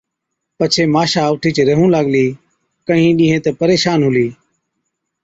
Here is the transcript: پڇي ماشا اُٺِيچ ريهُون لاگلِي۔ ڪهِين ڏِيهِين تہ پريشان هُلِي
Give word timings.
پڇي 0.57 0.83
ماشا 0.95 1.23
اُٺِيچ 1.33 1.57
ريهُون 1.67 1.89
لاگلِي۔ 1.95 2.25
ڪهِين 2.87 3.11
ڏِيهِين 3.17 3.39
تہ 3.45 3.51
پريشان 3.59 3.99
هُلِي 4.05 4.27